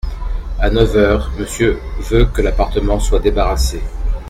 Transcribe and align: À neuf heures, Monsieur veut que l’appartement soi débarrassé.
À 0.57 0.71
neuf 0.71 0.95
heures, 0.95 1.29
Monsieur 1.37 1.79
veut 1.99 2.25
que 2.25 2.41
l’appartement 2.41 2.99
soi 2.99 3.19
débarrassé. 3.19 3.83